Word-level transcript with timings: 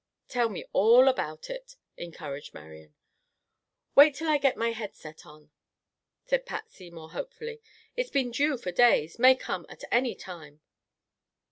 "Tell 0.27 0.49
me 0.49 0.65
all 0.73 1.07
about 1.07 1.47
it," 1.51 1.75
encouraged 1.95 2.55
Marian. 2.55 2.95
"Wait 3.93 4.15
till 4.15 4.27
I 4.29 4.39
get 4.39 4.57
my 4.57 4.71
head 4.71 4.95
set 4.95 5.27
on," 5.27 5.51
said 6.25 6.47
Patsy, 6.47 6.89
more 6.89 7.11
hopefully. 7.11 7.61
"It's 7.95 8.09
been 8.09 8.31
due 8.31 8.57
for 8.57 8.71
days; 8.71 9.19
may 9.19 9.35
come 9.35 9.67
at 9.69 9.83
any 9.91 10.15
time." 10.15 10.61